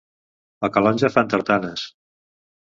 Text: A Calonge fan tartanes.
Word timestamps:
A 0.67 0.69
Calonge 0.77 1.11
fan 1.17 1.29
tartanes. 1.35 1.85